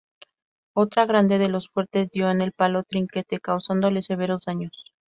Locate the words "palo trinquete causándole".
2.53-4.01